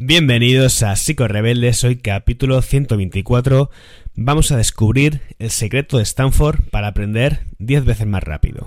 Bienvenidos 0.00 0.84
a 0.84 0.94
Psico 0.94 1.26
Rebeldes, 1.26 1.82
hoy 1.82 1.96
capítulo 1.96 2.62
124. 2.62 3.68
Vamos 4.14 4.52
a 4.52 4.56
descubrir 4.56 5.22
el 5.40 5.50
secreto 5.50 5.96
de 5.96 6.04
Stanford 6.04 6.60
para 6.70 6.86
aprender 6.86 7.40
10 7.58 7.84
veces 7.84 8.06
más 8.06 8.22
rápido. 8.22 8.64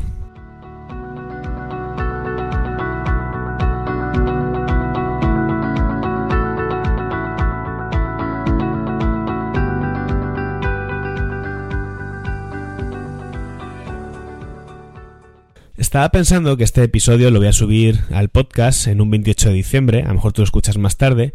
Estaba 15.92 16.09
pensando 16.09 16.55
que 16.55 16.63
este 16.63 16.84
episodio 16.84 17.31
lo 17.31 17.39
voy 17.39 17.49
a 17.49 17.52
subir 17.52 17.99
al 18.13 18.30
podcast 18.30 18.88
en 18.88 19.02
un 19.02 19.12
28 19.12 19.49
de 19.49 19.55
diciembre, 19.55 20.03
a 20.03 20.07
lo 20.07 20.13
mejor 20.13 20.31
tú 20.31 20.39
lo 20.39 20.45
escuchas 20.45 20.77
más 20.77 20.95
tarde, 20.95 21.34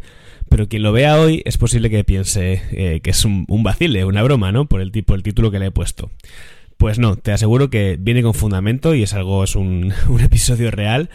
pero 0.49 0.67
quien 0.67 0.81
lo 0.81 0.91
vea 0.91 1.21
hoy 1.21 1.43
es 1.45 1.59
posible 1.59 1.91
que 1.91 2.03
piense 2.03 2.63
eh, 2.71 3.01
que 3.01 3.11
es 3.11 3.23
un, 3.23 3.45
vacile, 3.47 4.03
una 4.03 4.23
broma, 4.23 4.51
¿no? 4.51 4.65
Por 4.67 4.81
el, 4.81 4.91
tipo, 4.91 5.13
el 5.13 5.21
título 5.21 5.51
que 5.51 5.59
le 5.59 5.67
he 5.67 5.71
puesto. 5.71 6.09
Pues 6.77 6.97
no, 6.97 7.17
te 7.17 7.33
aseguro 7.33 7.69
que 7.69 7.97
viene 7.99 8.23
con 8.23 8.33
fundamento 8.33 8.95
y 8.95 9.03
es 9.03 9.13
algo, 9.13 9.43
es 9.43 9.55
un, 9.55 9.93
episodio 10.19 10.71
real. 10.71 11.11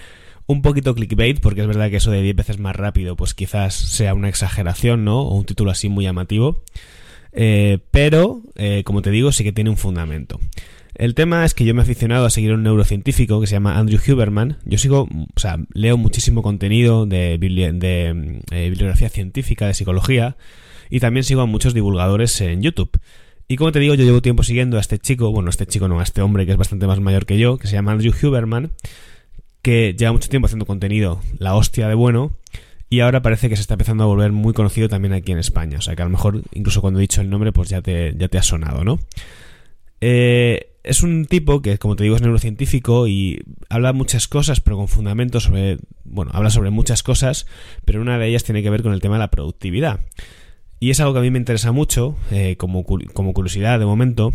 Un 0.47 0.63
poquito 0.63 0.95
clickbait, 0.95 1.41
porque 1.41 1.63
es 1.63 1.67
verdad 1.67 1.91
que 1.91 1.97
eso 1.97 2.13
de 2.13 2.23
10 2.23 2.37
veces 2.37 2.59
más 2.61 2.77
rápido, 2.77 3.17
pues 3.17 3.35
quizás 3.35 3.75
sea 3.75 4.15
una 4.15 4.29
exageración, 4.29 5.05
¿no? 5.05 5.21
O 5.21 5.35
un 5.35 5.47
título 5.47 5.73
así 5.73 5.89
muy 5.89 6.05
llamativo. 6.05 6.63
Eh, 7.33 7.79
pero, 7.91 8.43
eh, 8.55 8.85
como 8.85 9.03
te 9.03 9.11
digo, 9.11 9.33
sí 9.33 9.43
que 9.43 9.51
tiene 9.51 9.71
un 9.71 9.79
fundamento. 9.79 10.39
El 10.95 11.15
tema 11.15 11.45
es 11.45 11.55
que 11.55 11.65
yo 11.65 11.75
me 11.75 11.81
he 11.81 11.85
aficionado 11.85 12.27
a 12.27 12.31
seguir 12.31 12.51
a 12.51 12.55
un 12.55 12.63
neurocientífico 12.63 13.41
que 13.41 13.47
se 13.47 13.55
llama 13.55 13.79
Andrew 13.79 13.99
Huberman. 14.07 14.59
Yo 14.65 14.77
sigo, 14.77 15.09
o 15.35 15.41
sea, 15.41 15.59
leo 15.73 15.97
muchísimo 15.97 16.43
contenido 16.43 17.07
de, 17.07 17.35
eh, 17.35 18.69
bibliografía 18.69 19.09
científica, 19.09 19.67
de 19.67 19.75
psicología, 19.75 20.37
y 20.91 21.01
también 21.01 21.25
sigo 21.25 21.41
a 21.41 21.47
muchos 21.47 21.73
divulgadores 21.73 22.39
en 22.43 22.61
YouTube. 22.61 22.91
Y 23.49 23.57
como 23.57 23.73
te 23.73 23.81
digo, 23.81 23.95
yo 23.95 24.05
llevo 24.05 24.23
tiempo 24.23 24.43
siguiendo 24.43 24.77
a 24.77 24.81
este 24.81 24.99
chico, 24.99 25.31
bueno, 25.33 25.49
a 25.49 25.51
este 25.51 25.67
chico 25.67 25.89
no, 25.89 26.01
a 26.01 26.03
este 26.03 26.21
hombre 26.21 26.45
que 26.45 26.53
es 26.53 26.59
bastante 26.59 26.87
más 26.87 27.01
mayor 27.01 27.25
que 27.27 27.39
yo, 27.39 27.57
que 27.57 27.67
se 27.67 27.75
llama 27.75 27.93
Andrew 27.93 28.13
Huberman, 28.23 28.73
que 29.63 29.95
lleva 29.99 30.13
mucho 30.13 30.29
tiempo 30.29 30.47
haciendo 30.47 30.67
contenido, 30.67 31.21
la 31.39 31.55
hostia 31.55 31.89
de 31.89 31.95
bueno, 31.95 32.33
y 32.91 33.01
ahora 33.01 33.23
parece 33.23 33.49
que 33.49 33.57
se 33.57 33.63
está 33.63 33.75
empezando 33.75 34.05
a 34.05 34.07
volver 34.07 34.33
muy 34.33 34.53
conocido 34.53 34.89
también 34.89 35.15
aquí 35.15 35.33
en 35.33 35.39
España. 35.39 35.79
O 35.79 35.81
sea 35.81 35.97
que 35.97 36.03
a 36.03 36.05
lo 36.05 36.11
mejor, 36.11 36.43
incluso 36.53 36.83
cuando 36.83 37.01
he 37.01 37.03
dicho 37.03 37.23
el 37.23 37.31
nombre, 37.31 37.51
pues 37.51 37.71
ya 37.71 37.81
te, 37.81 38.15
ya 38.19 38.29
te 38.29 38.37
ha 38.37 38.43
sonado, 38.43 38.85
¿no? 38.85 38.99
Eh, 40.03 40.72
es 40.85 41.03
un 41.03 41.27
tipo 41.27 41.63
que, 41.63 41.79
como 41.79 41.97
te 41.97 42.05
digo, 42.05 42.17
es 42.17 42.23
neurocientífico 42.23 43.07
y 43.07 43.43
habla 43.69 43.93
muchas 43.93 44.29
cosas, 44.29 44.61
pero 44.61 44.77
con 44.77 44.89
fundamentos 44.89 45.45
sobre. 45.45 45.79
Bueno, 46.05 46.33
habla 46.35 46.51
sobre 46.51 46.71
muchas 46.71 47.03
cosas, 47.03 47.47
pero 47.85 48.01
una 48.01 48.19
de 48.19 48.29
ellas 48.29 48.45
tiene 48.45 48.63
que 48.63 48.71
ver 48.71 48.83
con 48.83 48.93
el 48.93 49.01
tema 49.01 49.15
de 49.15 49.21
la 49.21 49.31
productividad. 49.31 50.01
Y 50.81 50.91
es 50.91 50.99
algo 51.01 51.13
que 51.13 51.21
a 51.21 51.23
mí 51.23 51.31
me 51.31 51.39
interesa 51.39 51.71
mucho, 51.71 52.17
eh, 52.33 52.57
como, 52.57 52.85
como 52.85 53.33
curiosidad 53.33 53.79
de 53.79 53.87
momento, 53.87 54.35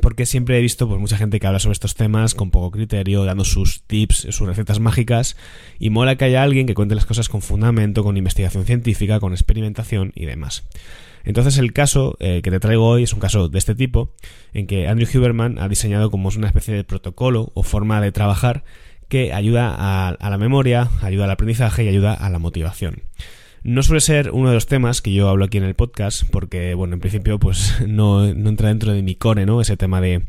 porque 0.00 0.26
siempre 0.26 0.58
he 0.58 0.60
visto 0.60 0.88
pues 0.88 1.00
mucha 1.00 1.16
gente 1.16 1.40
que 1.40 1.46
habla 1.46 1.58
sobre 1.58 1.72
estos 1.72 1.94
temas 1.94 2.34
con 2.34 2.50
poco 2.50 2.70
criterio, 2.70 3.24
dando 3.24 3.44
sus 3.44 3.82
tips, 3.82 4.28
sus 4.30 4.46
recetas 4.46 4.80
mágicas, 4.80 5.36
y 5.78 5.90
mola 5.90 6.16
que 6.16 6.24
haya 6.24 6.42
alguien 6.42 6.66
que 6.66 6.74
cuente 6.74 6.94
las 6.94 7.06
cosas 7.06 7.28
con 7.28 7.42
fundamento, 7.42 8.04
con 8.04 8.16
investigación 8.16 8.64
científica, 8.64 9.20
con 9.20 9.32
experimentación 9.32 10.12
y 10.14 10.26
demás. 10.26 10.64
Entonces 11.24 11.58
el 11.58 11.72
caso 11.72 12.16
eh, 12.20 12.40
que 12.42 12.50
te 12.50 12.60
traigo 12.60 12.86
hoy 12.86 13.02
es 13.02 13.12
un 13.12 13.20
caso 13.20 13.48
de 13.48 13.58
este 13.58 13.74
tipo, 13.74 14.14
en 14.52 14.66
que 14.66 14.88
Andrew 14.88 15.08
Huberman 15.12 15.58
ha 15.58 15.68
diseñado 15.68 16.10
como 16.10 16.28
una 16.28 16.46
especie 16.46 16.74
de 16.74 16.84
protocolo 16.84 17.50
o 17.54 17.62
forma 17.62 18.00
de 18.00 18.12
trabajar 18.12 18.64
que 19.08 19.32
ayuda 19.32 19.74
a, 19.76 20.30
la 20.30 20.38
memoria, 20.38 20.88
ayuda 21.02 21.24
al 21.24 21.32
aprendizaje 21.32 21.84
y 21.84 21.88
ayuda 21.88 22.14
a 22.14 22.30
la 22.30 22.38
motivación. 22.38 23.02
No 23.62 23.82
suele 23.82 24.00
ser 24.00 24.30
uno 24.30 24.48
de 24.48 24.54
los 24.54 24.66
temas 24.66 25.02
que 25.02 25.12
yo 25.12 25.28
hablo 25.28 25.44
aquí 25.44 25.58
en 25.58 25.64
el 25.64 25.74
podcast, 25.74 26.22
porque, 26.30 26.72
bueno, 26.72 26.94
en 26.94 27.00
principio, 27.00 27.38
pues 27.38 27.76
no, 27.86 28.26
entra 28.26 28.68
dentro 28.68 28.92
de 28.92 29.02
mi 29.02 29.16
core, 29.16 29.44
¿no? 29.44 29.60
Ese 29.60 29.76
tema 29.76 30.00
de 30.00 30.22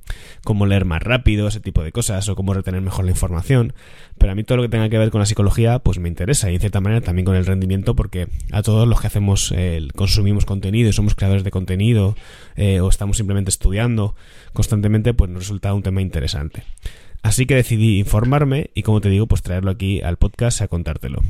cómo 0.44 0.66
leer 0.66 0.84
más 0.84 1.02
rápido, 1.02 1.48
ese 1.48 1.62
tipo 1.62 1.82
de 1.82 1.94
cosas, 1.94 2.28
o 2.28 2.36
cómo 2.36 2.54
retener 2.54 2.82
mejor 2.82 3.06
la 3.06 3.12
información. 3.12 3.74
Pero 4.18 4.34
a 4.34 4.36
mí 4.36 4.44
todo 4.44 4.58
lo 4.58 4.64
que 4.64 4.70
tenga 4.70 4.90
que 4.90 4.98
ver 4.98 5.12
con 5.12 5.20
la 5.20 5.26
psicología, 5.26 5.80
pues 5.80 5.98
me 5.98 6.10
interesa, 6.10 6.52
y 6.52 6.56
en 6.56 6.60
cierta 6.60 6.82
manera 6.82 7.00
también 7.00 7.26
con 7.26 7.36
el 7.36 7.46
rendimiento, 7.46 7.96
porque 7.96 8.28
a 8.52 8.64
todos 8.64 8.86
los 8.86 9.00
que 9.00 9.08
hacemos, 9.08 9.54
eh, 9.56 9.88
consumimos 9.96 10.46
contenido 10.46 10.90
y 10.90 10.94
somos 10.94 11.16
creadores 11.16 11.46
de 11.46 11.52
contenido, 11.52 12.18
eh, 12.58 12.82
o 12.82 12.90
estamos 12.90 13.16
simplemente 13.16 13.50
estudiando 13.50 14.14
constantemente, 14.52 15.14
pues 15.14 15.32
nos 15.32 15.44
resulta 15.44 15.74
un 15.74 15.84
tema 15.84 16.02
interesante. 16.02 16.64
Así 17.24 17.46
que 17.46 17.56
decidí 17.56 18.00
informarme 18.00 18.72
y 18.74 18.82
como 18.82 19.00
te 19.00 19.10
digo, 19.10 19.28
pues 19.28 19.44
traerlo 19.44 19.70
aquí 19.70 20.02
al 20.02 20.18
podcast 20.18 20.62
a 20.62 20.68
contártelo. 20.68 21.22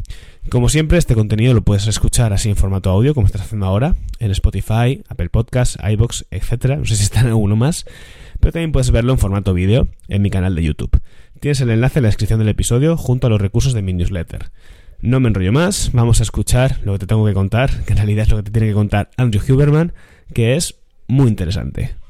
Como 0.50 0.70
siempre, 0.70 0.98
este 0.98 1.16
contenido 1.16 1.54
lo 1.54 1.64
puedes 1.64 1.88
escuchar 1.88 2.32
así 2.32 2.50
en 2.50 2.56
formato 2.56 2.90
audio, 2.90 3.14
como 3.14 3.28
estás 3.28 3.42
haciendo 3.42 3.66
ahora, 3.66 3.96
en 4.20 4.32
Spotify, 4.32 5.04
Apple 5.10 5.30
Podcasts, 5.30 5.78
iBox, 5.84 6.26
etc. 6.32 6.78
No 6.78 6.86
sé 6.86 6.96
si 6.96 7.04
está 7.04 7.22
en 7.22 7.28
alguno 7.28 7.58
más, 7.58 7.86
pero 8.40 8.54
también 8.54 8.72
puedes 8.72 8.92
verlo 8.92 9.12
en 9.12 9.20
formato 9.20 9.54
vídeo 9.54 9.90
en 10.08 10.22
mi 10.22 10.30
canal 10.30 10.56
de 10.56 10.64
YouTube. 10.64 11.02
Tienes 11.42 11.60
el 11.60 11.70
enlace 11.70 12.00
en 12.00 12.04
la 12.04 12.10
descripción 12.10 12.40
del 12.40 12.50
episodio 12.50 12.96
junto 12.96 13.28
a 13.28 13.30
los 13.30 13.42
recursos 13.42 13.74
de 13.74 13.82
mi 13.82 13.94
newsletter. 13.94 14.52
No 15.02 15.20
me 15.20 15.28
enrollo 15.28 15.52
más, 15.52 15.92
vamos 15.94 16.20
a 16.20 16.24
escuchar 16.24 16.80
lo 16.84 16.94
que 16.94 17.00
te 17.00 17.08
tengo 17.08 17.26
que 17.26 17.34
contar, 17.34 17.84
que 17.84 17.94
en 17.94 17.98
realidad 17.98 18.24
es 18.24 18.30
lo 18.30 18.38
que 18.38 18.44
te 18.44 18.52
tiene 18.52 18.68
que 18.68 18.74
contar 18.74 19.10
Andrew 19.18 19.42
Huberman, 19.48 19.94
que 20.34 20.56
es 20.56 20.76
muy 21.08 21.28
interesante. 21.28 22.01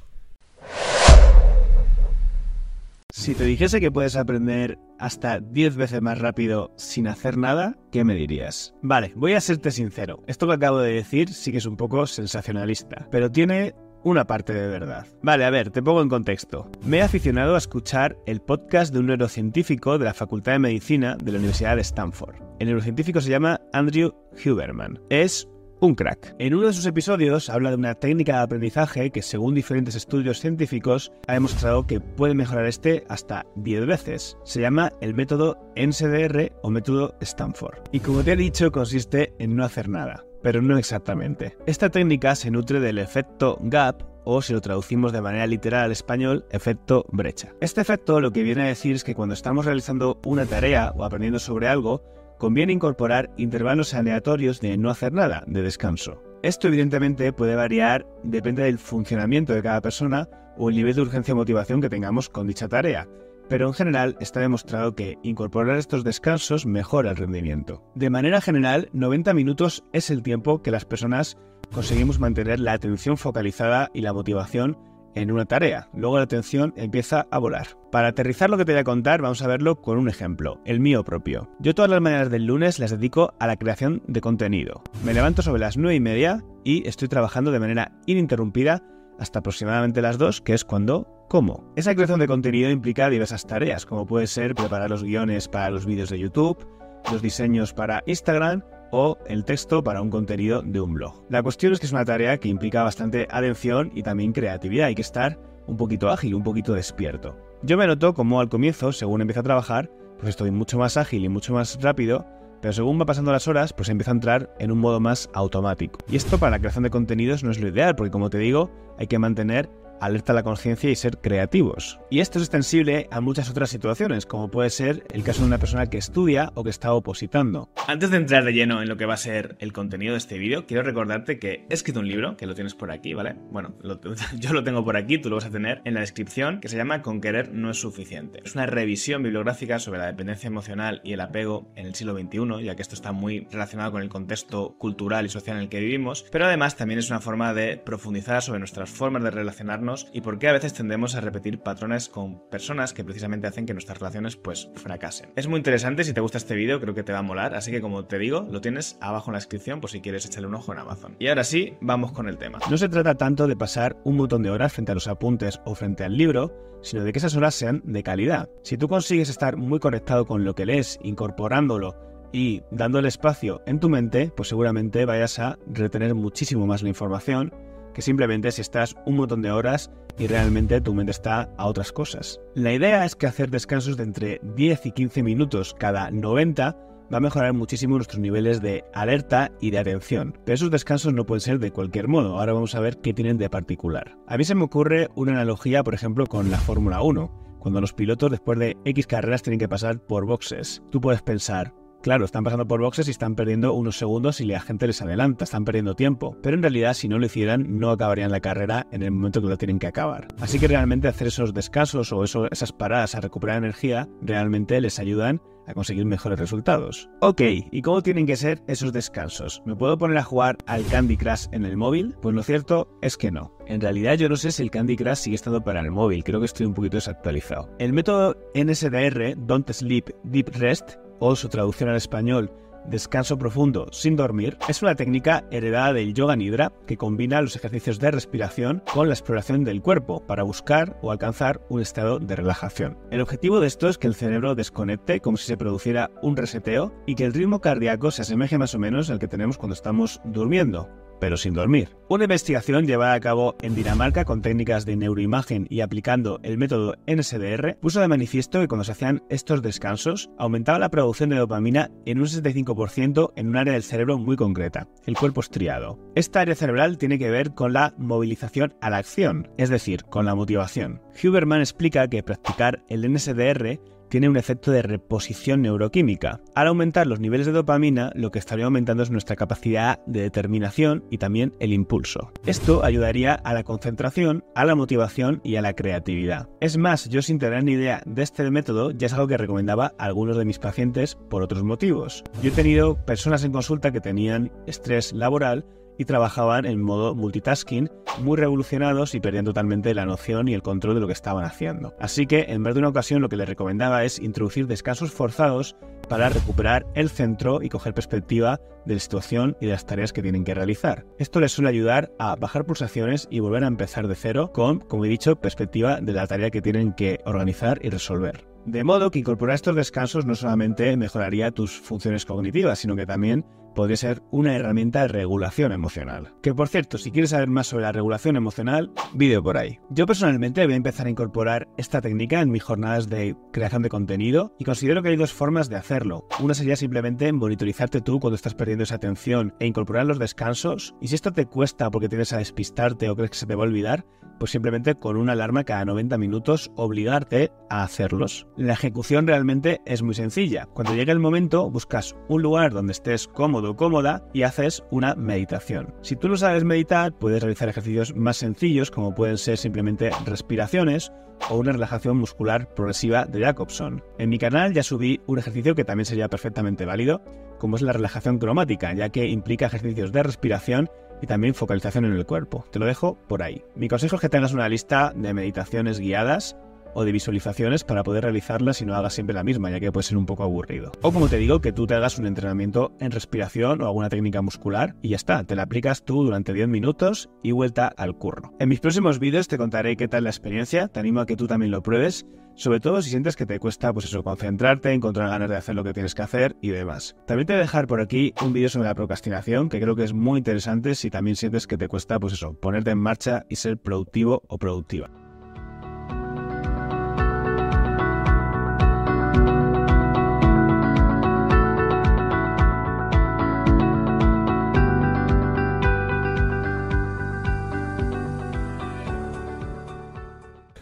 Si 3.21 3.35
te 3.35 3.45
dijese 3.45 3.79
que 3.79 3.91
puedes 3.91 4.15
aprender 4.15 4.79
hasta 4.97 5.39
10 5.39 5.75
veces 5.75 6.01
más 6.01 6.17
rápido 6.17 6.73
sin 6.75 7.07
hacer 7.07 7.37
nada, 7.37 7.77
¿qué 7.91 8.03
me 8.03 8.15
dirías? 8.15 8.73
Vale, 8.81 9.13
voy 9.15 9.33
a 9.33 9.41
serte 9.41 9.69
sincero. 9.69 10.23
Esto 10.25 10.47
que 10.47 10.55
acabo 10.55 10.79
de 10.79 10.93
decir 10.93 11.29
sí 11.29 11.51
que 11.51 11.59
es 11.59 11.67
un 11.67 11.77
poco 11.77 12.07
sensacionalista, 12.07 13.07
pero 13.11 13.31
tiene 13.31 13.75
una 14.03 14.25
parte 14.25 14.55
de 14.55 14.67
verdad. 14.67 15.05
Vale, 15.21 15.45
a 15.45 15.51
ver, 15.51 15.69
te 15.69 15.83
pongo 15.83 16.01
en 16.01 16.09
contexto. 16.09 16.67
Me 16.83 16.97
he 16.97 17.01
aficionado 17.03 17.53
a 17.53 17.59
escuchar 17.59 18.17
el 18.25 18.41
podcast 18.41 18.91
de 18.91 19.01
un 19.01 19.05
neurocientífico 19.05 19.99
de 19.99 20.05
la 20.05 20.15
Facultad 20.15 20.53
de 20.53 20.59
Medicina 20.59 21.15
de 21.23 21.31
la 21.31 21.37
Universidad 21.37 21.75
de 21.75 21.83
Stanford. 21.83 22.37
El 22.57 22.69
neurocientífico 22.69 23.21
se 23.21 23.29
llama 23.29 23.61
Andrew 23.71 24.15
Huberman. 24.43 24.99
Es 25.11 25.47
un 25.81 25.95
crack. 25.95 26.35
En 26.39 26.53
uno 26.53 26.67
de 26.67 26.73
sus 26.73 26.85
episodios 26.85 27.49
habla 27.49 27.71
de 27.71 27.75
una 27.75 27.95
técnica 27.95 28.37
de 28.37 28.43
aprendizaje 28.43 29.09
que 29.09 29.21
según 29.21 29.55
diferentes 29.55 29.95
estudios 29.95 30.39
científicos 30.39 31.11
ha 31.27 31.33
demostrado 31.33 31.85
que 31.87 31.99
puede 31.99 32.35
mejorar 32.35 32.67
este 32.67 33.03
hasta 33.09 33.45
10 33.55 33.87
veces. 33.87 34.37
Se 34.43 34.61
llama 34.61 34.93
el 35.01 35.15
método 35.15 35.57
NCDR 35.75 36.53
o 36.61 36.69
método 36.69 37.15
Stanford. 37.19 37.79
Y 37.91 37.99
como 37.99 38.23
te 38.23 38.33
he 38.33 38.35
dicho 38.35 38.71
consiste 38.71 39.33
en 39.39 39.55
no 39.55 39.65
hacer 39.65 39.89
nada, 39.89 40.23
pero 40.43 40.61
no 40.61 40.77
exactamente. 40.77 41.57
Esta 41.65 41.89
técnica 41.89 42.35
se 42.35 42.51
nutre 42.51 42.79
del 42.79 42.99
efecto 42.99 43.57
gap 43.61 44.03
o 44.23 44.43
si 44.43 44.53
lo 44.53 44.61
traducimos 44.61 45.11
de 45.11 45.21
manera 45.21 45.47
literal 45.47 45.85
al 45.85 45.91
español, 45.91 46.45
efecto 46.51 47.05
brecha. 47.11 47.53
Este 47.59 47.81
efecto 47.81 48.21
lo 48.21 48.31
que 48.31 48.43
viene 48.43 48.61
a 48.61 48.67
decir 48.67 48.95
es 48.95 49.03
que 49.03 49.15
cuando 49.15 49.33
estamos 49.33 49.65
realizando 49.65 50.21
una 50.25 50.45
tarea 50.45 50.93
o 50.95 51.03
aprendiendo 51.03 51.39
sobre 51.39 51.67
algo, 51.67 52.03
conviene 52.41 52.73
incorporar 52.73 53.29
intervalos 53.37 53.93
aleatorios 53.93 54.61
de 54.61 54.75
no 54.75 54.89
hacer 54.89 55.13
nada, 55.13 55.43
de 55.45 55.61
descanso. 55.61 56.23
Esto 56.41 56.69
evidentemente 56.69 57.31
puede 57.33 57.53
variar, 57.53 58.07
depende 58.23 58.63
del 58.63 58.79
funcionamiento 58.79 59.53
de 59.53 59.61
cada 59.61 59.79
persona 59.79 60.27
o 60.57 60.69
el 60.69 60.75
nivel 60.75 60.95
de 60.95 61.03
urgencia 61.03 61.35
o 61.35 61.37
motivación 61.37 61.81
que 61.81 61.89
tengamos 61.89 62.29
con 62.29 62.47
dicha 62.47 62.67
tarea, 62.67 63.07
pero 63.47 63.67
en 63.67 63.75
general 63.75 64.17
está 64.19 64.39
demostrado 64.39 64.95
que 64.95 65.19
incorporar 65.21 65.77
estos 65.77 66.03
descansos 66.03 66.65
mejora 66.65 67.11
el 67.11 67.17
rendimiento. 67.17 67.83
De 67.93 68.09
manera 68.09 68.41
general, 68.41 68.89
90 68.91 69.35
minutos 69.35 69.83
es 69.93 70.09
el 70.09 70.23
tiempo 70.23 70.63
que 70.63 70.71
las 70.71 70.85
personas 70.85 71.37
conseguimos 71.71 72.19
mantener 72.19 72.59
la 72.59 72.73
atención 72.73 73.17
focalizada 73.17 73.91
y 73.93 74.01
la 74.01 74.13
motivación 74.13 74.79
en 75.15 75.31
una 75.31 75.45
tarea. 75.45 75.89
Luego 75.93 76.17
la 76.17 76.23
atención 76.23 76.73
empieza 76.75 77.27
a 77.31 77.39
volar. 77.39 77.67
Para 77.91 78.09
aterrizar 78.09 78.49
lo 78.49 78.57
que 78.57 78.65
te 78.65 78.71
voy 78.71 78.81
a 78.81 78.85
contar, 78.85 79.21
vamos 79.21 79.41
a 79.41 79.47
verlo 79.47 79.81
con 79.81 79.97
un 79.97 80.09
ejemplo, 80.09 80.59
el 80.65 80.79
mío 80.79 81.03
propio. 81.03 81.49
Yo 81.59 81.75
todas 81.75 81.91
las 81.91 82.01
mañanas 82.01 82.29
del 82.29 82.45
lunes 82.45 82.79
las 82.79 82.91
dedico 82.91 83.33
a 83.39 83.47
la 83.47 83.57
creación 83.57 84.01
de 84.07 84.21
contenido. 84.21 84.81
Me 85.03 85.13
levanto 85.13 85.41
sobre 85.41 85.59
las 85.61 85.77
9 85.77 85.95
y 85.95 85.99
media 85.99 86.43
y 86.63 86.87
estoy 86.87 87.07
trabajando 87.07 87.51
de 87.51 87.59
manera 87.59 87.91
ininterrumpida 88.05 88.83
hasta 89.19 89.39
aproximadamente 89.39 90.01
las 90.01 90.17
2, 90.17 90.41
que 90.41 90.53
es 90.53 90.65
cuando 90.65 91.07
como. 91.29 91.63
Esa 91.75 91.95
creación 91.95 92.19
de 92.19 92.27
contenido 92.27 92.69
implica 92.69 93.09
diversas 93.09 93.45
tareas, 93.45 93.85
como 93.85 94.05
puede 94.05 94.27
ser 94.27 94.55
preparar 94.55 94.89
los 94.89 95.03
guiones 95.03 95.47
para 95.47 95.69
los 95.69 95.85
vídeos 95.85 96.09
de 96.09 96.19
YouTube, 96.19 96.67
los 97.11 97.21
diseños 97.21 97.73
para 97.73 98.03
Instagram 98.05 98.63
o 98.91 99.17
el 99.25 99.45
texto 99.45 99.83
para 99.83 100.01
un 100.01 100.09
contenido 100.09 100.61
de 100.61 100.79
un 100.79 100.93
blog. 100.93 101.23
La 101.29 101.43
cuestión 101.43 101.73
es 101.73 101.79
que 101.79 101.85
es 101.85 101.91
una 101.91 102.05
tarea 102.05 102.37
que 102.37 102.49
implica 102.49 102.83
bastante 102.83 103.27
atención 103.31 103.91
y 103.95 104.03
también 104.03 104.33
creatividad. 104.33 104.87
Hay 104.87 104.95
que 104.95 105.01
estar 105.01 105.39
un 105.67 105.77
poquito 105.77 106.09
ágil, 106.09 106.35
un 106.35 106.43
poquito 106.43 106.73
despierto. 106.73 107.35
Yo 107.63 107.77
me 107.77 107.87
noto 107.87 108.13
como 108.13 108.39
al 108.39 108.49
comienzo, 108.49 108.91
según 108.91 109.21
empiezo 109.21 109.41
a 109.41 109.43
trabajar, 109.43 109.91
pues 110.17 110.29
estoy 110.29 110.51
mucho 110.51 110.77
más 110.77 110.97
ágil 110.97 111.23
y 111.23 111.29
mucho 111.29 111.53
más 111.53 111.81
rápido, 111.81 112.25
pero 112.61 112.73
según 112.73 112.99
va 112.99 113.05
pasando 113.05 113.31
las 113.31 113.47
horas, 113.47 113.73
pues 113.73 113.89
empiezo 113.89 114.11
a 114.11 114.13
entrar 114.13 114.55
en 114.59 114.71
un 114.71 114.77
modo 114.77 114.99
más 114.99 115.29
automático. 115.33 115.99
Y 116.09 116.15
esto 116.15 116.37
para 116.37 116.51
la 116.51 116.59
creación 116.59 116.83
de 116.83 116.91
contenidos 116.91 117.43
no 117.43 117.51
es 117.51 117.59
lo 117.59 117.67
ideal, 117.67 117.95
porque 117.95 118.11
como 118.11 118.29
te 118.29 118.37
digo, 118.37 118.69
hay 118.99 119.07
que 119.07 119.17
mantener 119.17 119.69
alerta 120.01 120.33
a 120.33 120.35
la 120.35 120.43
conciencia 120.43 120.89
y 120.89 120.95
ser 120.95 121.19
creativos. 121.19 121.99
Y 122.09 122.19
esto 122.19 122.39
es 122.39 122.45
extensible 122.45 123.07
a 123.11 123.21
muchas 123.21 123.49
otras 123.49 123.69
situaciones, 123.69 124.25
como 124.25 124.49
puede 124.49 124.69
ser 124.69 125.05
el 125.13 125.23
caso 125.23 125.41
de 125.41 125.47
una 125.47 125.59
persona 125.59 125.89
que 125.89 125.97
estudia 125.97 126.51
o 126.55 126.63
que 126.63 126.69
está 126.69 126.93
opositando. 126.93 127.69
Antes 127.87 128.09
de 128.09 128.17
entrar 128.17 128.43
de 128.43 128.53
lleno 128.53 128.81
en 128.81 128.89
lo 128.89 128.97
que 128.97 129.05
va 129.05 129.13
a 129.13 129.17
ser 129.17 129.55
el 129.59 129.71
contenido 129.71 130.13
de 130.13 130.17
este 130.17 130.37
vídeo, 130.37 130.65
quiero 130.65 130.83
recordarte 130.83 131.39
que 131.39 131.65
he 131.69 131.73
escrito 131.73 131.99
un 131.99 132.07
libro, 132.07 132.35
que 132.35 132.47
lo 132.47 132.55
tienes 132.55 132.73
por 132.73 132.91
aquí, 132.91 133.13
¿vale? 133.13 133.35
Bueno, 133.51 133.75
yo 134.37 134.53
lo 134.53 134.63
tengo 134.63 134.83
por 134.83 134.97
aquí, 134.97 135.19
tú 135.19 135.29
lo 135.29 135.35
vas 135.35 135.45
a 135.45 135.51
tener 135.51 135.81
en 135.85 135.93
la 135.93 135.99
descripción, 135.99 136.59
que 136.59 136.67
se 136.67 136.77
llama 136.77 137.01
Con 137.01 137.21
querer 137.21 137.53
no 137.53 137.69
es 137.69 137.79
suficiente. 137.79 138.41
Es 138.43 138.55
una 138.55 138.65
revisión 138.65 139.21
bibliográfica 139.21 139.79
sobre 139.79 139.99
la 139.99 140.07
dependencia 140.07 140.47
emocional 140.47 141.01
y 141.03 141.13
el 141.13 141.21
apego 141.21 141.71
en 141.75 141.85
el 141.85 141.95
siglo 141.95 142.17
XXI, 142.17 142.63
ya 142.63 142.75
que 142.75 142.81
esto 142.81 142.95
está 142.95 143.11
muy 143.11 143.47
relacionado 143.51 143.91
con 143.91 144.01
el 144.01 144.09
contexto 144.09 144.75
cultural 144.77 145.25
y 145.25 145.29
social 145.29 145.57
en 145.57 145.63
el 145.63 145.69
que 145.69 145.79
vivimos, 145.79 146.25
pero 146.31 146.45
además 146.45 146.75
también 146.75 146.99
es 146.99 147.09
una 147.09 147.19
forma 147.19 147.53
de 147.53 147.77
profundizar 147.77 148.41
sobre 148.41 148.59
nuestras 148.59 148.89
formas 148.89 149.23
de 149.23 149.31
relacionarnos 149.31 149.90
y 150.13 150.21
por 150.21 150.39
qué 150.39 150.47
a 150.47 150.53
veces 150.53 150.73
tendemos 150.73 151.15
a 151.15 151.21
repetir 151.21 151.59
patrones 151.59 152.09
con 152.09 152.39
personas 152.49 152.93
que 152.93 153.03
precisamente 153.03 153.47
hacen 153.47 153.65
que 153.65 153.73
nuestras 153.73 153.99
relaciones 153.99 154.35
pues 154.35 154.69
fracasen. 154.75 155.29
Es 155.35 155.47
muy 155.47 155.57
interesante, 155.57 156.03
si 156.03 156.13
te 156.13 156.21
gusta 156.21 156.37
este 156.37 156.55
vídeo 156.55 156.79
creo 156.79 156.93
que 156.93 157.03
te 157.03 157.13
va 157.13 157.19
a 157.19 157.23
molar, 157.23 157.55
así 157.55 157.71
que 157.71 157.81
como 157.81 158.05
te 158.05 158.17
digo, 158.17 158.47
lo 158.49 158.61
tienes 158.61 158.97
abajo 159.01 159.29
en 159.29 159.33
la 159.33 159.39
descripción 159.39 159.81
por 159.81 159.89
si 159.89 160.01
quieres 160.01 160.25
echarle 160.25 160.47
un 160.47 160.55
ojo 160.55 160.73
en 160.73 160.79
Amazon. 160.79 161.15
Y 161.19 161.27
ahora 161.27 161.43
sí, 161.43 161.73
vamos 161.81 162.11
con 162.11 162.27
el 162.27 162.37
tema. 162.37 162.59
No 162.69 162.77
se 162.77 162.89
trata 162.89 163.15
tanto 163.15 163.47
de 163.47 163.55
pasar 163.55 163.97
un 164.03 164.17
montón 164.17 164.43
de 164.43 164.49
horas 164.49 164.73
frente 164.73 164.91
a 164.91 164.95
los 164.95 165.07
apuntes 165.07 165.59
o 165.65 165.75
frente 165.75 166.03
al 166.03 166.17
libro, 166.17 166.53
sino 166.81 167.03
de 167.03 167.11
que 167.11 167.19
esas 167.19 167.35
horas 167.35 167.55
sean 167.55 167.81
de 167.85 168.03
calidad. 168.03 168.49
Si 168.63 168.77
tú 168.77 168.87
consigues 168.87 169.29
estar 169.29 169.57
muy 169.57 169.79
conectado 169.79 170.25
con 170.25 170.43
lo 170.43 170.55
que 170.55 170.65
lees, 170.65 170.99
incorporándolo 171.03 171.95
y 172.33 172.63
dándole 172.71 173.07
espacio 173.07 173.61
en 173.65 173.79
tu 173.79 173.89
mente, 173.89 174.31
pues 174.35 174.49
seguramente 174.49 175.05
vayas 175.05 175.37
a 175.39 175.57
retener 175.67 176.15
muchísimo 176.15 176.65
más 176.65 176.81
la 176.81 176.89
información 176.89 177.53
que 177.93 178.01
simplemente 178.01 178.51
si 178.51 178.61
estás 178.61 178.95
un 179.05 179.17
montón 179.17 179.41
de 179.41 179.51
horas 179.51 179.91
y 180.17 180.27
realmente 180.27 180.81
tu 180.81 180.93
mente 180.93 181.11
está 181.11 181.49
a 181.57 181.67
otras 181.67 181.91
cosas. 181.91 182.39
La 182.55 182.73
idea 182.73 183.05
es 183.05 183.15
que 183.15 183.27
hacer 183.27 183.49
descansos 183.49 183.97
de 183.97 184.03
entre 184.03 184.41
10 184.55 184.85
y 184.85 184.91
15 184.91 185.23
minutos 185.23 185.75
cada 185.77 186.11
90 186.11 186.77
va 187.11 187.17
a 187.17 187.21
mejorar 187.21 187.53
muchísimo 187.53 187.95
nuestros 187.95 188.19
niveles 188.19 188.61
de 188.61 188.85
alerta 188.93 189.51
y 189.59 189.71
de 189.71 189.79
atención. 189.79 190.37
Pero 190.45 190.55
esos 190.55 190.71
descansos 190.71 191.13
no 191.13 191.25
pueden 191.25 191.41
ser 191.41 191.59
de 191.59 191.71
cualquier 191.71 192.07
modo. 192.07 192.39
Ahora 192.39 192.53
vamos 192.53 192.73
a 192.75 192.79
ver 192.79 192.97
qué 192.97 193.13
tienen 193.13 193.37
de 193.37 193.49
particular. 193.49 194.17
A 194.27 194.37
mí 194.37 194.43
se 194.45 194.55
me 194.55 194.63
ocurre 194.63 195.09
una 195.15 195.33
analogía, 195.33 195.83
por 195.83 195.93
ejemplo, 195.93 196.25
con 196.25 196.49
la 196.51 196.57
Fórmula 196.57 197.01
1. 197.01 197.57
Cuando 197.59 197.81
los 197.81 197.93
pilotos 197.93 198.31
después 198.31 198.57
de 198.57 198.77
X 198.85 199.07
carreras 199.07 199.43
tienen 199.43 199.59
que 199.59 199.69
pasar 199.69 199.99
por 199.99 200.25
boxes. 200.25 200.81
Tú 200.89 201.01
puedes 201.01 201.21
pensar, 201.21 201.73
Claro, 202.01 202.25
están 202.25 202.43
pasando 202.43 202.67
por 202.67 202.81
boxes 202.81 203.07
y 203.07 203.11
están 203.11 203.35
perdiendo 203.35 203.73
unos 203.73 203.97
segundos 203.97 204.41
y 204.41 204.45
la 204.45 204.59
gente 204.59 204.87
les 204.87 205.01
adelanta, 205.01 205.43
están 205.43 205.65
perdiendo 205.65 205.95
tiempo. 205.95 206.35
Pero 206.41 206.55
en 206.55 206.63
realidad, 206.63 206.95
si 206.95 207.07
no 207.07 207.19
lo 207.19 207.27
hicieran, 207.27 207.79
no 207.79 207.91
acabarían 207.91 208.31
la 208.31 208.39
carrera 208.39 208.87
en 208.91 209.03
el 209.03 209.11
momento 209.11 209.41
que 209.41 209.49
la 209.49 209.57
tienen 209.57 209.77
que 209.77 209.87
acabar. 209.87 210.27
Así 210.39 210.57
que 210.57 210.67
realmente 210.67 211.07
hacer 211.07 211.27
esos 211.27 211.53
descansos 211.53 212.11
o 212.11 212.23
esas 212.23 212.71
paradas 212.71 213.13
a 213.13 213.21
recuperar 213.21 213.57
energía 213.57 214.09
realmente 214.21 214.81
les 214.81 214.97
ayudan 214.97 215.41
a 215.67 215.73
conseguir 215.73 216.05
mejores 216.05 216.39
resultados. 216.39 217.09
Ok, 217.21 217.41
¿y 217.71 217.81
cómo 217.81 218.01
tienen 218.01 218.25
que 218.25 218.35
ser 218.35 218.61
esos 218.67 218.93
descansos? 218.93 219.61
¿Me 219.65 219.75
puedo 219.75 219.97
poner 219.97 220.17
a 220.17 220.23
jugar 220.23 220.57
al 220.65 220.85
Candy 220.87 221.17
Crush 221.17 221.45
en 221.51 221.65
el 221.65 221.77
móvil? 221.77 222.15
Pues 222.21 222.35
lo 222.35 222.43
cierto 222.43 222.89
es 223.01 223.15
que 223.15 223.31
no. 223.31 223.55
En 223.67 223.79
realidad 223.79 224.15
yo 224.15 224.27
no 224.27 224.35
sé 224.35 224.51
si 224.51 224.63
el 224.63 224.71
Candy 224.71 224.97
Crush 224.97 225.17
sigue 225.17 225.35
estando 225.35 225.63
para 225.63 225.79
el 225.81 225.91
móvil, 225.91 226.23
creo 226.23 226.39
que 226.39 226.47
estoy 226.47 226.65
un 226.65 226.73
poquito 226.73 226.97
desactualizado. 226.97 227.69
El 227.79 227.93
método 227.93 228.35
NSDR, 228.55 229.35
Don't 229.37 229.69
Sleep 229.71 230.09
Deep 230.23 230.49
Rest, 230.57 230.95
o 231.21 231.37
su 231.37 231.47
traducción 231.47 231.89
al 231.89 231.95
español 231.95 232.51
descanso 232.85 233.37
profundo 233.37 233.87
sin 233.91 234.15
dormir, 234.15 234.57
es 234.67 234.81
una 234.81 234.95
técnica 234.95 235.45
heredada 235.51 235.93
del 235.93 236.13
yoga 236.13 236.35
nidra 236.35 236.71
que 236.87 236.97
combina 236.97 237.41
los 237.41 237.55
ejercicios 237.55 237.99
de 237.99 238.11
respiración 238.11 238.83
con 238.93 239.07
la 239.07 239.13
exploración 239.13 239.63
del 239.63 239.81
cuerpo 239.81 240.25
para 240.25 240.43
buscar 240.43 240.97
o 241.01 241.11
alcanzar 241.11 241.61
un 241.69 241.81
estado 241.81 242.19
de 242.19 242.35
relajación. 242.35 242.97
El 243.11 243.21
objetivo 243.21 243.59
de 243.59 243.67
esto 243.67 243.87
es 243.87 243.97
que 243.97 244.07
el 244.07 244.15
cerebro 244.15 244.55
desconecte 244.55 245.19
como 245.19 245.37
si 245.37 245.45
se 245.45 245.57
produciera 245.57 246.11
un 246.21 246.35
reseteo 246.35 246.93
y 247.05 247.15
que 247.15 247.25
el 247.25 247.33
ritmo 247.33 247.61
cardíaco 247.61 248.11
se 248.11 248.23
asemeje 248.23 248.57
más 248.57 248.75
o 248.75 248.79
menos 248.79 249.09
al 249.09 249.19
que 249.19 249.27
tenemos 249.27 249.57
cuando 249.57 249.75
estamos 249.75 250.21
durmiendo 250.25 250.89
pero 251.21 251.37
sin 251.37 251.53
dormir. 251.53 251.95
Una 252.09 252.25
investigación 252.25 252.85
llevada 252.85 253.13
a 253.13 253.19
cabo 253.21 253.55
en 253.61 253.75
Dinamarca 253.75 254.25
con 254.25 254.41
técnicas 254.41 254.85
de 254.85 254.97
neuroimagen 254.97 255.67
y 255.69 255.79
aplicando 255.79 256.39
el 256.43 256.57
método 256.57 256.95
NSDR 257.07 257.77
puso 257.79 258.01
de 258.01 258.07
manifiesto 258.09 258.59
que 258.59 258.67
cuando 258.67 258.83
se 258.83 258.91
hacían 258.91 259.23
estos 259.29 259.61
descansos 259.61 260.29
aumentaba 260.37 260.79
la 260.79 260.89
producción 260.89 261.29
de 261.29 261.37
dopamina 261.37 261.91
en 262.05 262.19
un 262.19 262.25
65% 262.25 263.31
en 263.35 263.47
un 263.47 263.55
área 263.55 263.73
del 263.73 263.83
cerebro 263.83 264.17
muy 264.17 264.35
concreta, 264.35 264.87
el 265.05 265.15
cuerpo 265.15 265.41
estriado. 265.41 265.99
Esta 266.15 266.41
área 266.41 266.55
cerebral 266.55 266.97
tiene 266.97 267.19
que 267.19 267.29
ver 267.29 267.53
con 267.53 267.71
la 267.71 267.93
movilización 267.97 268.73
a 268.81 268.89
la 268.89 268.97
acción, 268.97 269.47
es 269.57 269.69
decir, 269.69 270.03
con 270.05 270.25
la 270.25 270.33
motivación. 270.33 271.01
Huberman 271.23 271.61
explica 271.61 272.07
que 272.07 272.23
practicar 272.23 272.83
el 272.89 273.09
NSDR 273.13 273.79
tiene 274.11 274.27
un 274.27 274.35
efecto 274.35 274.71
de 274.71 274.81
reposición 274.81 275.61
neuroquímica. 275.61 276.41
Al 276.53 276.67
aumentar 276.67 277.07
los 277.07 277.21
niveles 277.21 277.45
de 277.45 277.53
dopamina, 277.53 278.11
lo 278.13 278.29
que 278.29 278.39
estaría 278.39 278.65
aumentando 278.65 279.03
es 279.03 279.09
nuestra 279.09 279.37
capacidad 279.37 280.05
de 280.05 280.21
determinación 280.21 281.05
y 281.09 281.17
también 281.17 281.53
el 281.61 281.71
impulso. 281.71 282.29
Esto 282.45 282.83
ayudaría 282.83 283.33
a 283.33 283.53
la 283.53 283.63
concentración, 283.63 284.43
a 284.53 284.65
la 284.65 284.75
motivación 284.75 285.39
y 285.45 285.55
a 285.55 285.61
la 285.61 285.73
creatividad. 285.73 286.49
Es 286.59 286.77
más, 286.77 287.07
yo 287.07 287.21
sin 287.21 287.39
tener 287.39 287.63
ni 287.63 287.71
idea 287.71 288.03
de 288.05 288.21
este 288.21 288.51
método, 288.51 288.91
ya 288.91 289.07
es 289.07 289.13
algo 289.13 289.27
que 289.27 289.37
recomendaba 289.37 289.93
a 289.97 290.03
algunos 290.03 290.35
de 290.35 290.43
mis 290.43 290.59
pacientes 290.59 291.15
por 291.29 291.41
otros 291.41 291.63
motivos. 291.63 292.25
Yo 292.43 292.49
he 292.49 292.53
tenido 292.53 292.97
personas 293.05 293.45
en 293.45 293.53
consulta 293.53 293.93
que 293.93 294.01
tenían 294.01 294.51
estrés 294.67 295.13
laboral 295.13 295.65
y 295.97 296.05
trabajaban 296.05 296.65
en 296.65 296.81
modo 296.81 297.15
multitasking, 297.15 297.89
muy 298.21 298.37
revolucionados 298.37 299.15
y 299.15 299.19
perdían 299.19 299.45
totalmente 299.45 299.93
la 299.93 300.05
noción 300.05 300.47
y 300.47 300.53
el 300.53 300.61
control 300.61 300.95
de 300.95 301.01
lo 301.01 301.07
que 301.07 301.13
estaban 301.13 301.45
haciendo. 301.45 301.93
Así 301.99 302.25
que 302.25 302.45
en 302.49 302.63
vez 302.63 302.73
de 302.73 302.79
una 302.79 302.89
ocasión 302.89 303.21
lo 303.21 303.29
que 303.29 303.37
les 303.37 303.47
recomendaba 303.47 304.03
es 304.03 304.19
introducir 304.19 304.67
descansos 304.67 305.11
forzados 305.11 305.75
para 306.09 306.29
recuperar 306.29 306.85
el 306.93 307.09
centro 307.09 307.61
y 307.61 307.69
coger 307.69 307.93
perspectiva 307.93 308.59
de 308.85 308.95
la 308.95 308.99
situación 308.99 309.55
y 309.61 309.67
de 309.67 309.73
las 309.73 309.85
tareas 309.85 310.11
que 310.11 310.21
tienen 310.21 310.43
que 310.43 310.53
realizar. 310.53 311.05
Esto 311.19 311.39
les 311.39 311.51
suele 311.51 311.69
ayudar 311.69 312.11
a 312.19 312.35
bajar 312.35 312.65
pulsaciones 312.65 313.27
y 313.29 313.39
volver 313.39 313.63
a 313.63 313.67
empezar 313.67 314.07
de 314.07 314.15
cero 314.15 314.51
con, 314.53 314.79
como 314.79 315.05
he 315.05 315.09
dicho, 315.09 315.35
perspectiva 315.37 316.01
de 316.01 316.13
la 316.13 316.27
tarea 316.27 316.49
que 316.49 316.61
tienen 316.61 316.93
que 316.93 317.19
organizar 317.25 317.79
y 317.81 317.89
resolver. 317.89 318.45
De 318.65 318.83
modo 318.83 319.09
que 319.09 319.19
incorporar 319.19 319.55
estos 319.55 319.75
descansos 319.75 320.25
no 320.25 320.35
solamente 320.35 320.95
mejoraría 320.97 321.51
tus 321.51 321.79
funciones 321.79 322.25
cognitivas, 322.25 322.79
sino 322.79 322.95
que 322.95 323.05
también 323.05 323.45
podría 323.75 323.97
ser 323.97 324.21
una 324.31 324.55
herramienta 324.55 325.01
de 325.01 325.07
regulación 325.07 325.71
emocional. 325.71 326.33
Que 326.41 326.53
por 326.53 326.67
cierto, 326.67 326.97
si 326.97 327.11
quieres 327.11 327.31
saber 327.31 327.49
más 327.49 327.67
sobre 327.67 327.83
la 327.83 327.91
regulación 327.91 328.35
emocional, 328.35 328.91
vídeo 329.13 329.43
por 329.43 329.57
ahí. 329.57 329.79
Yo 329.89 330.05
personalmente 330.05 330.63
voy 330.65 330.73
a 330.73 330.77
empezar 330.77 331.07
a 331.07 331.09
incorporar 331.09 331.67
esta 331.77 332.01
técnica 332.01 332.41
en 332.41 332.51
mis 332.51 332.63
jornadas 332.63 333.09
de 333.09 333.35
creación 333.51 333.81
de 333.81 333.89
contenido 333.89 334.53
y 334.59 334.65
considero 334.65 335.01
que 335.01 335.09
hay 335.09 335.15
dos 335.15 335.33
formas 335.33 335.69
de 335.69 335.77
hacerlo. 335.77 336.27
Una 336.39 336.53
sería 336.53 336.75
simplemente 336.75 337.31
monitorizarte 337.33 338.01
tú 338.01 338.19
cuando 338.19 338.35
estás 338.35 338.55
perdiendo 338.55 338.83
esa 338.83 338.95
atención 338.95 339.53
e 339.59 339.67
incorporar 339.67 340.05
los 340.05 340.19
descansos. 340.19 340.95
Y 341.01 341.07
si 341.07 341.15
esto 341.15 341.31
te 341.31 341.45
cuesta 341.45 341.89
porque 341.91 342.09
tienes 342.09 342.33
a 342.33 342.37
despistarte 342.37 343.09
o 343.09 343.15
crees 343.15 343.31
que 343.31 343.37
se 343.37 343.45
te 343.45 343.55
va 343.55 343.63
a 343.63 343.67
olvidar, 343.67 344.05
pues 344.41 344.49
simplemente 344.49 344.95
con 344.95 345.17
una 345.17 345.33
alarma 345.33 345.63
cada 345.65 345.85
90 345.85 346.17
minutos 346.17 346.71
obligarte 346.75 347.51
a 347.69 347.83
hacerlos. 347.83 348.47
La 348.57 348.73
ejecución 348.73 349.27
realmente 349.27 349.81
es 349.85 350.01
muy 350.01 350.15
sencilla. 350.15 350.65
Cuando 350.73 350.95
llegue 350.95 351.11
el 351.11 351.19
momento, 351.19 351.69
buscas 351.69 352.15
un 352.27 352.41
lugar 352.41 352.73
donde 352.73 352.93
estés 352.93 353.27
cómoda 353.75 354.23
y 354.33 354.43
haces 354.43 354.83
una 354.91 355.15
meditación. 355.15 355.93
Si 356.01 356.15
tú 356.15 356.27
no 356.29 356.37
sabes 356.37 356.63
meditar, 356.63 357.13
puedes 357.13 357.41
realizar 357.41 357.69
ejercicios 357.69 358.15
más 358.15 358.37
sencillos 358.37 358.91
como 358.91 359.15
pueden 359.15 359.37
ser 359.37 359.57
simplemente 359.57 360.11
respiraciones 360.25 361.11
o 361.49 361.57
una 361.57 361.71
relajación 361.71 362.17
muscular 362.17 362.73
progresiva 362.73 363.25
de 363.25 363.41
Jacobson. 363.41 364.03
En 364.17 364.29
mi 364.29 364.37
canal 364.37 364.73
ya 364.73 364.83
subí 364.83 365.21
un 365.27 365.39
ejercicio 365.39 365.75
que 365.75 365.85
también 365.85 366.05
sería 366.05 366.27
perfectamente 366.27 366.85
válido, 366.85 367.21
como 367.59 367.75
es 367.75 367.81
la 367.81 367.93
relajación 367.93 368.39
cromática, 368.39 368.93
ya 368.93 369.09
que 369.09 369.27
implica 369.27 369.65
ejercicios 369.67 370.11
de 370.11 370.23
respiración 370.23 370.89
y 371.21 371.27
también 371.27 371.53
focalización 371.53 372.05
en 372.05 372.13
el 372.13 372.25
cuerpo. 372.25 372.65
Te 372.71 372.79
lo 372.79 372.85
dejo 372.85 373.17
por 373.27 373.43
ahí. 373.43 373.63
Mi 373.75 373.87
consejo 373.87 374.15
es 374.15 374.21
que 374.21 374.29
tengas 374.29 374.53
una 374.53 374.69
lista 374.69 375.13
de 375.15 375.33
meditaciones 375.33 375.99
guiadas 375.99 376.57
o 376.93 377.03
de 377.05 377.11
visualizaciones 377.11 377.83
para 377.83 378.03
poder 378.03 378.23
realizarlas 378.23 378.81
y 378.81 378.85
no 378.85 378.95
hagas 378.95 379.13
siempre 379.13 379.33
la 379.33 379.43
misma, 379.43 379.69
ya 379.69 379.79
que 379.79 379.91
puede 379.91 380.03
ser 380.03 380.17
un 380.17 380.25
poco 380.25 380.43
aburrido. 380.43 380.91
O 381.01 381.11
como 381.11 381.27
te 381.27 381.37
digo, 381.37 381.61
que 381.61 381.71
tú 381.71 381.87
te 381.87 381.95
hagas 381.95 382.17
un 382.17 382.27
entrenamiento 382.27 382.93
en 382.99 383.11
respiración 383.11 383.81
o 383.81 383.85
alguna 383.85 384.09
técnica 384.09 384.41
muscular 384.41 384.95
y 385.01 385.09
ya 385.09 385.15
está, 385.15 385.43
te 385.43 385.55
la 385.55 385.63
aplicas 385.63 386.03
tú 386.03 386.23
durante 386.23 386.53
10 386.53 386.67
minutos 386.67 387.29
y 387.43 387.51
vuelta 387.51 387.87
al 387.87 388.17
curro. 388.17 388.53
En 388.59 388.69
mis 388.69 388.79
próximos 388.79 389.19
vídeos 389.19 389.47
te 389.47 389.57
contaré 389.57 389.95
qué 389.95 390.07
tal 390.07 390.23
la 390.23 390.29
experiencia, 390.29 390.87
te 390.87 390.99
animo 390.99 391.21
a 391.21 391.25
que 391.25 391.35
tú 391.35 391.47
también 391.47 391.71
lo 391.71 391.81
pruebes, 391.81 392.25
sobre 392.55 392.79
todo 392.79 393.01
si 393.01 393.09
sientes 393.09 393.35
que 393.35 393.45
te 393.45 393.59
cuesta 393.59 393.93
pues 393.93 394.05
eso, 394.05 394.23
concentrarte, 394.23 394.91
encontrar 394.93 395.29
ganas 395.29 395.49
de 395.49 395.55
hacer 395.55 395.75
lo 395.75 395.83
que 395.83 395.93
tienes 395.93 396.13
que 396.13 396.21
hacer 396.21 396.55
y 396.61 396.69
demás. 396.69 397.15
También 397.25 397.47
te 397.47 397.53
voy 397.53 397.59
a 397.59 397.63
dejar 397.63 397.87
por 397.87 398.01
aquí 398.01 398.33
un 398.43 398.53
vídeo 398.53 398.69
sobre 398.69 398.87
la 398.87 398.95
procrastinación, 398.95 399.69
que 399.69 399.79
creo 399.79 399.95
que 399.95 400.03
es 400.03 400.13
muy 400.13 400.39
interesante 400.39 400.95
si 400.95 401.09
también 401.09 401.35
sientes 401.35 401.67
que 401.67 401.77
te 401.77 401.87
cuesta 401.87 402.19
pues 402.19 402.33
eso, 402.33 402.53
ponerte 402.53 402.91
en 402.91 402.99
marcha 402.99 403.45
y 403.49 403.55
ser 403.55 403.77
productivo 403.77 404.43
o 404.47 404.57
productiva. 404.57 405.09